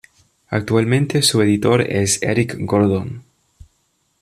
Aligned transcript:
Actualmente 0.49 1.21
su 1.21 1.43
editor 1.43 1.81
es 1.81 2.23
Eric 2.23 2.55
Gordon. 2.61 3.21